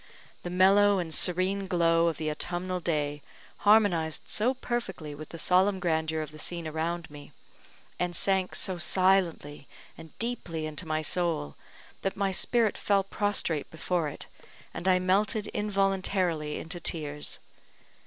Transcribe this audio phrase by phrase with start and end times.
[0.41, 3.21] The mellow and serene glow of the autumnal day
[3.57, 7.31] harmonised so perfectly with the solemn grandeur of the scene around me,
[7.99, 11.55] and sank so silently and deeply into my soul,
[12.01, 14.25] that my spirit fell prostrate before it,
[14.73, 17.37] and I melted involuntarily into tears.